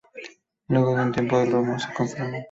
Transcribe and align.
Luego 0.69 0.95
de 0.95 1.03
un 1.03 1.11
tiempo, 1.11 1.39
el 1.39 1.51
rumor 1.51 1.79
se 1.79 1.93
confirmó. 1.93 2.39